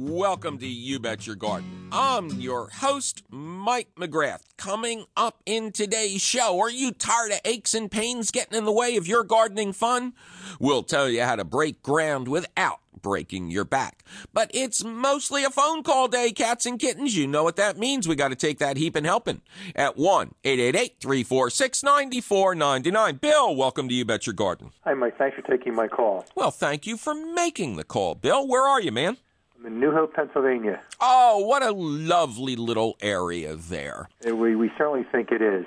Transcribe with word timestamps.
Welcome 0.00 0.58
to 0.58 0.66
You 0.66 1.00
Bet 1.00 1.26
Your 1.26 1.34
Garden. 1.34 1.88
I'm 1.90 2.28
your 2.28 2.68
host, 2.68 3.24
Mike 3.30 3.88
McGrath. 3.96 4.42
Coming 4.56 5.06
up 5.16 5.42
in 5.44 5.72
today's 5.72 6.22
show, 6.22 6.60
are 6.60 6.70
you 6.70 6.92
tired 6.92 7.32
of 7.32 7.40
aches 7.44 7.74
and 7.74 7.90
pains 7.90 8.30
getting 8.30 8.56
in 8.56 8.64
the 8.64 8.70
way 8.70 8.94
of 8.96 9.08
your 9.08 9.24
gardening 9.24 9.72
fun? 9.72 10.12
We'll 10.60 10.84
tell 10.84 11.08
you 11.08 11.22
how 11.22 11.34
to 11.34 11.44
break 11.44 11.82
ground 11.82 12.28
without 12.28 12.78
breaking 13.02 13.50
your 13.50 13.64
back. 13.64 14.04
But 14.32 14.52
it's 14.54 14.84
mostly 14.84 15.42
a 15.42 15.50
phone 15.50 15.82
call 15.82 16.06
day, 16.06 16.30
cats 16.30 16.64
and 16.64 16.78
kittens. 16.78 17.16
You 17.16 17.26
know 17.26 17.42
what 17.42 17.56
that 17.56 17.76
means. 17.76 18.06
We 18.06 18.14
got 18.14 18.28
to 18.28 18.36
take 18.36 18.58
that 18.58 18.76
heap 18.76 18.94
and 18.94 19.04
helping 19.04 19.42
at 19.74 19.96
1 19.96 20.32
888 20.44 21.00
346 21.00 21.82
9499. 21.82 23.16
Bill, 23.16 23.56
welcome 23.56 23.88
to 23.88 23.94
You 23.94 24.04
Bet 24.04 24.28
Your 24.28 24.34
Garden. 24.34 24.70
Hi, 24.84 24.94
Mike. 24.94 25.18
Thanks 25.18 25.34
for 25.34 25.42
taking 25.42 25.74
my 25.74 25.88
call. 25.88 26.24
Well, 26.36 26.52
thank 26.52 26.86
you 26.86 26.96
for 26.96 27.14
making 27.14 27.74
the 27.74 27.84
call, 27.84 28.14
Bill. 28.14 28.46
Where 28.46 28.62
are 28.62 28.80
you, 28.80 28.92
man? 28.92 29.16
I'm 29.58 29.66
in 29.66 29.80
New 29.80 29.92
Hope, 29.92 30.14
Pennsylvania. 30.14 30.80
Oh, 31.00 31.38
what 31.44 31.62
a 31.62 31.72
lovely 31.72 32.54
little 32.56 32.96
area 33.00 33.56
there. 33.56 34.08
We, 34.24 34.54
we 34.54 34.70
certainly 34.78 35.04
think 35.10 35.32
it 35.32 35.42
is. 35.42 35.66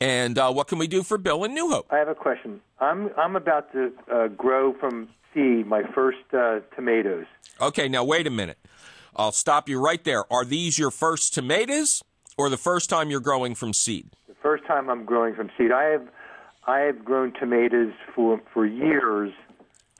And 0.00 0.38
uh, 0.38 0.52
what 0.52 0.68
can 0.68 0.78
we 0.78 0.86
do 0.86 1.02
for 1.02 1.18
Bill 1.18 1.44
in 1.44 1.54
New 1.54 1.70
Hope? 1.70 1.86
I 1.90 1.98
have 1.98 2.08
a 2.08 2.14
question. 2.14 2.60
I'm 2.80 3.10
I'm 3.18 3.36
about 3.36 3.70
to 3.72 3.92
uh, 4.10 4.28
grow 4.28 4.74
from 4.78 5.08
seed 5.34 5.66
my 5.66 5.82
first 5.94 6.18
uh, 6.32 6.60
tomatoes. 6.74 7.26
Okay, 7.60 7.88
now 7.88 8.04
wait 8.04 8.26
a 8.26 8.30
minute. 8.30 8.58
I'll 9.14 9.32
stop 9.32 9.68
you 9.68 9.78
right 9.78 10.02
there. 10.02 10.30
Are 10.32 10.44
these 10.44 10.78
your 10.78 10.90
first 10.90 11.34
tomatoes 11.34 12.02
or 12.38 12.48
the 12.48 12.56
first 12.56 12.88
time 12.88 13.10
you're 13.10 13.20
growing 13.20 13.54
from 13.54 13.74
seed? 13.74 14.08
The 14.28 14.34
first 14.42 14.64
time 14.66 14.88
I'm 14.88 15.04
growing 15.04 15.34
from 15.34 15.50
seed. 15.58 15.70
I 15.70 15.84
have 15.84 16.08
I 16.66 16.80
have 16.80 17.04
grown 17.04 17.34
tomatoes 17.38 17.92
for 18.14 18.40
for 18.54 18.64
years, 18.64 19.32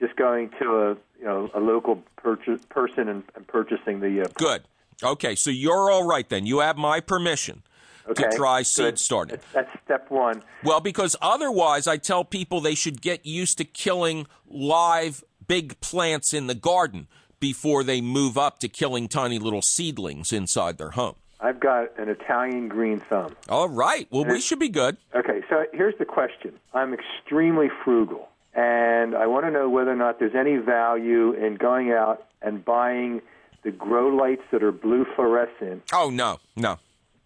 just 0.00 0.16
going 0.16 0.50
to 0.60 0.64
a 0.64 0.88
you 1.18 1.24
know 1.24 1.50
a 1.54 1.60
local 1.60 2.02
purchase, 2.16 2.60
person 2.68 3.08
and, 3.08 3.22
and 3.34 3.46
purchasing 3.46 4.00
the. 4.00 4.22
Uh, 4.22 4.28
Good. 4.34 4.62
Okay, 5.02 5.34
so 5.34 5.50
you're 5.50 5.90
all 5.90 6.04
right 6.04 6.28
then. 6.28 6.44
You 6.44 6.58
have 6.58 6.76
my 6.76 7.00
permission 7.00 7.62
okay, 8.08 8.24
to 8.24 8.36
try 8.36 8.62
seed 8.62 8.84
good. 8.84 8.98
starting. 8.98 9.36
That's, 9.36 9.68
that's 9.70 9.84
step 9.84 10.10
one. 10.10 10.42
Well, 10.64 10.80
because 10.80 11.14
otherwise, 11.22 11.86
I 11.86 11.98
tell 11.98 12.24
people 12.24 12.60
they 12.60 12.74
should 12.74 13.00
get 13.00 13.24
used 13.24 13.58
to 13.58 13.64
killing 13.64 14.26
live 14.48 15.22
big 15.46 15.80
plants 15.80 16.34
in 16.34 16.46
the 16.46 16.54
garden 16.54 17.06
before 17.40 17.84
they 17.84 18.00
move 18.00 18.36
up 18.36 18.58
to 18.58 18.68
killing 18.68 19.08
tiny 19.08 19.38
little 19.38 19.62
seedlings 19.62 20.32
inside 20.32 20.78
their 20.78 20.90
home. 20.90 21.14
I've 21.40 21.60
got 21.60 21.96
an 21.98 22.08
Italian 22.08 22.68
green 22.68 22.98
thumb. 22.98 23.36
All 23.48 23.68
right. 23.68 24.08
Well, 24.10 24.24
we 24.24 24.40
should 24.40 24.58
be 24.58 24.68
good. 24.68 24.96
Okay, 25.14 25.42
so 25.48 25.66
here's 25.72 25.96
the 25.98 26.04
question. 26.04 26.54
I'm 26.74 26.92
extremely 26.92 27.68
frugal, 27.84 28.28
and 28.54 29.14
I 29.14 29.26
want 29.26 29.46
to 29.46 29.50
know 29.50 29.68
whether 29.68 29.92
or 29.92 29.96
not 29.96 30.18
there's 30.18 30.34
any 30.34 30.56
value 30.56 31.32
in 31.32 31.56
going 31.56 31.92
out 31.92 32.26
and 32.42 32.64
buying 32.64 33.20
the 33.62 33.70
grow 33.70 34.08
lights 34.08 34.42
that 34.52 34.62
are 34.62 34.72
blue 34.72 35.04
fluorescent. 35.14 35.82
Oh 35.92 36.10
no, 36.10 36.38
no. 36.56 36.78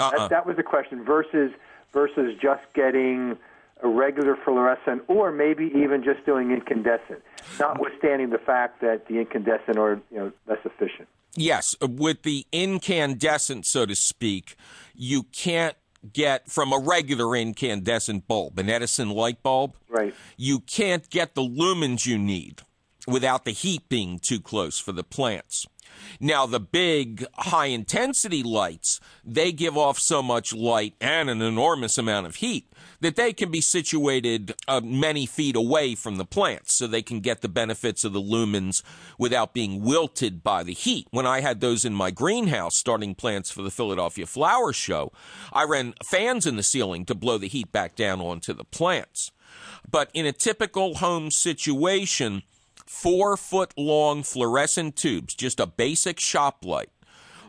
Uh-uh. 0.00 0.10
That, 0.10 0.30
that 0.30 0.46
was 0.46 0.56
the 0.56 0.62
question 0.62 1.04
versus 1.04 1.52
versus 1.92 2.34
just 2.40 2.62
getting 2.74 3.36
a 3.82 3.88
regular 3.88 4.36
fluorescent 4.44 5.02
or 5.08 5.30
maybe 5.30 5.70
even 5.74 6.02
just 6.02 6.24
doing 6.26 6.50
incandescent, 6.50 7.22
notwithstanding 7.60 8.30
the 8.30 8.38
fact 8.38 8.80
that 8.80 9.06
the 9.08 9.18
incandescent 9.18 9.78
are 9.78 10.00
you 10.10 10.18
know 10.18 10.32
less 10.46 10.58
efficient. 10.64 11.08
Yes, 11.36 11.76
with 11.80 12.22
the 12.22 12.46
incandescent, 12.52 13.66
so 13.66 13.86
to 13.86 13.94
speak, 13.94 14.56
you 14.94 15.24
can't 15.24 15.76
get 16.12 16.50
from 16.50 16.72
a 16.72 16.78
regular 16.78 17.36
incandescent 17.36 18.26
bulb, 18.28 18.58
an 18.58 18.68
Edison 18.68 19.10
light 19.10 19.42
bulb. 19.42 19.76
Right. 19.88 20.14
You 20.36 20.60
can't 20.60 21.08
get 21.10 21.34
the 21.34 21.42
lumens 21.42 22.06
you 22.06 22.18
need 22.18 22.62
without 23.06 23.44
the 23.44 23.50
heat 23.50 23.88
being 23.88 24.18
too 24.18 24.40
close 24.40 24.78
for 24.78 24.92
the 24.92 25.04
plants. 25.04 25.66
Now, 26.20 26.46
the 26.46 26.60
big 26.60 27.26
high 27.34 27.66
intensity 27.66 28.42
lights, 28.42 29.00
they 29.24 29.52
give 29.52 29.76
off 29.76 29.98
so 29.98 30.22
much 30.22 30.52
light 30.52 30.94
and 31.00 31.28
an 31.28 31.42
enormous 31.42 31.98
amount 31.98 32.26
of 32.26 32.36
heat 32.36 32.72
that 33.00 33.16
they 33.16 33.32
can 33.32 33.50
be 33.50 33.60
situated 33.60 34.54
uh, 34.66 34.80
many 34.82 35.26
feet 35.26 35.56
away 35.56 35.94
from 35.94 36.16
the 36.16 36.24
plants 36.24 36.74
so 36.74 36.86
they 36.86 37.02
can 37.02 37.20
get 37.20 37.40
the 37.42 37.48
benefits 37.48 38.04
of 38.04 38.12
the 38.12 38.20
lumens 38.20 38.82
without 39.18 39.52
being 39.52 39.82
wilted 39.82 40.42
by 40.42 40.62
the 40.62 40.72
heat. 40.72 41.06
When 41.10 41.26
I 41.26 41.40
had 41.40 41.60
those 41.60 41.84
in 41.84 41.94
my 41.94 42.10
greenhouse 42.10 42.76
starting 42.76 43.14
plants 43.14 43.50
for 43.50 43.62
the 43.62 43.70
Philadelphia 43.70 44.26
Flower 44.26 44.72
Show, 44.72 45.12
I 45.52 45.64
ran 45.64 45.94
fans 46.04 46.46
in 46.46 46.56
the 46.56 46.62
ceiling 46.62 47.04
to 47.06 47.14
blow 47.14 47.38
the 47.38 47.48
heat 47.48 47.72
back 47.72 47.94
down 47.96 48.20
onto 48.20 48.54
the 48.54 48.64
plants. 48.64 49.30
But 49.88 50.10
in 50.14 50.26
a 50.26 50.32
typical 50.32 50.96
home 50.96 51.30
situation, 51.30 52.42
four 52.86 53.36
foot 53.36 53.72
long 53.76 54.22
fluorescent 54.22 54.96
tubes, 54.96 55.34
just 55.34 55.60
a 55.60 55.66
basic 55.66 56.20
shop 56.20 56.64
light, 56.64 56.90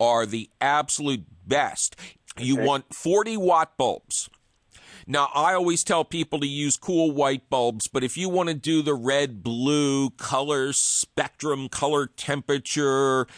are 0.00 0.26
the 0.26 0.50
absolute 0.60 1.24
best. 1.46 1.96
You 2.38 2.56
want 2.56 2.94
40 2.94 3.36
watt 3.38 3.76
bulbs. 3.76 4.28
Now, 5.06 5.30
I 5.34 5.54
always 5.54 5.84
tell 5.84 6.04
people 6.04 6.40
to 6.40 6.48
use 6.48 6.76
cool 6.76 7.12
white 7.12 7.48
bulbs, 7.48 7.86
but 7.86 8.02
if 8.02 8.16
you 8.16 8.28
want 8.28 8.48
to 8.48 8.54
do 8.54 8.82
the 8.82 8.94
red, 8.94 9.42
blue, 9.42 10.10
color 10.10 10.72
spectrum, 10.72 11.68
color 11.68 12.08
temperature, 12.08 13.28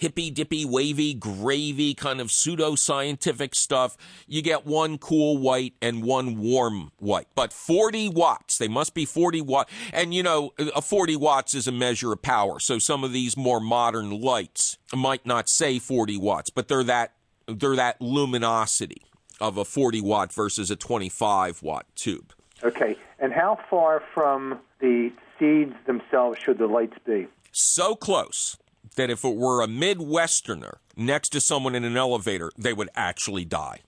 hippy 0.00 0.30
dippy, 0.30 0.64
wavy, 0.64 1.12
gravy 1.12 1.92
kind 1.92 2.22
of 2.22 2.30
pseudo 2.30 2.74
scientific 2.74 3.54
stuff, 3.54 3.98
you 4.26 4.40
get 4.40 4.64
one 4.64 4.96
cool 4.96 5.36
white 5.36 5.74
and 5.82 6.02
one 6.02 6.38
warm 6.38 6.90
white. 6.98 7.28
But 7.34 7.52
40 7.52 8.08
watts, 8.08 8.56
they 8.56 8.66
must 8.66 8.94
be 8.94 9.04
40 9.04 9.42
watt. 9.42 9.68
And 9.92 10.14
you 10.14 10.22
know, 10.22 10.52
a 10.58 10.80
40 10.80 11.16
watts 11.16 11.54
is 11.54 11.68
a 11.68 11.72
measure 11.72 12.12
of 12.12 12.22
power. 12.22 12.58
So 12.58 12.78
some 12.78 13.04
of 13.04 13.12
these 13.12 13.36
more 13.36 13.60
modern 13.60 14.22
lights 14.22 14.78
might 14.94 15.26
not 15.26 15.50
say 15.50 15.78
40 15.78 16.16
watts, 16.16 16.48
but 16.48 16.68
they're 16.68 16.84
that, 16.84 17.12
they're 17.46 17.76
that 17.76 18.00
luminosity 18.00 19.02
of 19.38 19.58
a 19.58 19.66
40 19.66 20.00
watt 20.00 20.32
versus 20.32 20.70
a 20.70 20.76
25 20.76 21.62
watt 21.62 21.84
tube. 21.94 22.32
Okay, 22.64 22.96
and 23.18 23.34
how 23.34 23.58
far 23.68 24.02
from 24.14 24.58
the 24.80 25.12
seeds 25.38 25.74
themselves 25.86 26.38
should 26.38 26.56
the 26.56 26.66
lights 26.66 26.96
be? 27.04 27.26
So 27.52 27.94
close 27.94 28.56
that 28.96 29.10
if 29.10 29.24
it 29.24 29.36
were 29.36 29.62
a 29.62 29.66
Midwesterner 29.66 30.76
next 30.96 31.30
to 31.30 31.40
someone 31.40 31.74
in 31.74 31.84
an 31.84 31.96
elevator, 31.96 32.50
they 32.58 32.72
would 32.72 32.88
actually 32.94 33.44
die. 33.44 33.80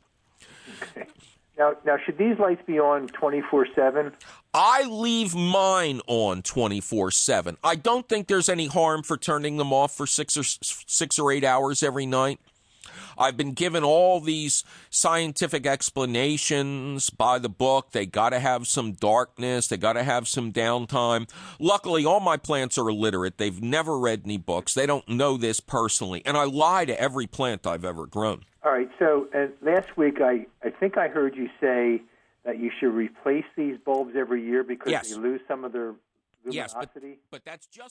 Now, 1.59 1.75
now, 1.85 1.97
should 2.03 2.17
these 2.17 2.39
lights 2.39 2.63
be 2.67 2.81
on 2.81 3.09
twenty 3.09 3.43
four 3.43 3.67
seven? 3.77 4.13
I 4.55 4.85
leave 4.85 5.35
mine 5.35 6.01
on 6.07 6.43
24 6.43 7.11
7. 7.11 7.57
I 7.65 7.75
don't 7.75 8.07
think 8.07 8.27
there's 8.27 8.49
any 8.49 8.67
harm 8.67 9.03
for 9.03 9.17
turning 9.17 9.57
them 9.57 9.73
off 9.73 9.97
for 9.97 10.07
six 10.07 10.37
or 10.37 10.43
six 10.43 11.19
or 11.19 11.33
eight 11.33 11.45
hours 11.45 11.83
every 11.83 12.05
night. 12.05 12.39
I've 13.19 13.37
been 13.37 13.53
given 13.53 13.85
all 13.85 14.21
these 14.21 14.65
scientific 14.91 15.67
explanations 15.67 17.11
by 17.11 17.39
the 17.39 17.49
book. 17.49 17.91
They 17.93 18.07
got 18.07 18.31
to 18.31 18.39
have 18.41 18.67
some 18.67 18.93
darkness. 18.93 19.69
They 19.69 19.77
got 19.77 19.95
to 19.95 20.03
have 20.03 20.29
some 20.29 20.53
downtime. 20.53 21.29
Luckily, 21.59 22.05
all 22.05 22.21
my 22.21 22.37
plants 22.37 22.79
are 22.79 22.89
illiterate. 22.89 23.39
They've 23.39 23.61
never 23.63 23.99
read 23.99 24.23
any 24.25 24.39
books. 24.39 24.75
They 24.75 24.87
don't 24.87 25.09
know 25.09 25.37
this 25.37 25.61
personally. 25.61 26.23
And 26.25 26.37
I 26.37 26.45
lie 26.45 26.85
to 26.85 27.01
every 27.01 27.27
plant 27.27 27.67
I've 27.67 27.85
ever 27.85 28.07
grown. 28.07 28.43
All 28.65 28.73
right. 28.73 28.89
So 28.99 29.27
uh, 29.35 29.47
last 29.61 29.97
week, 29.97 30.21
I, 30.21 30.47
I 30.63 30.71
think 30.71 30.97
I 30.97 31.09
heard 31.09 31.35
you 31.37 31.49
say 31.61 32.03
that 32.45 32.59
you 32.59 32.71
should 32.79 32.93
replace 32.95 33.45
these 33.57 33.77
bulbs 33.85 34.15
every 34.17 34.45
year 34.45 34.63
because 34.65 34.91
Yes. 34.91 35.11
they 35.11 35.17
lose 35.17 35.41
some 35.49 35.65
of 35.65 35.73
their 35.73 35.95
luminosity. 36.45 36.51
Yes, 36.57 36.75
but, 36.75 36.93
but 37.31 37.45
that's 37.45 37.67
just 37.67 37.91